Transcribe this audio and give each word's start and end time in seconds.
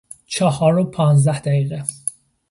چهار 0.27 0.77
و 0.77 0.83
پانزده 0.83 1.39
دقیقه 1.39 1.85